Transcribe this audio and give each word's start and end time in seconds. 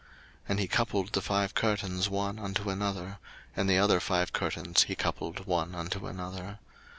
02:036:010 0.01 0.09
And 0.49 0.59
he 0.59 0.67
coupled 0.67 1.13
the 1.13 1.21
five 1.21 1.53
curtains 1.53 2.09
one 2.09 2.39
unto 2.39 2.71
another: 2.71 3.19
and 3.55 3.69
the 3.69 3.77
other 3.77 3.99
five 3.99 4.33
curtains 4.33 4.81
he 4.85 4.95
coupled 4.95 5.45
one 5.45 5.75
unto 5.75 6.07
another. 6.07 6.57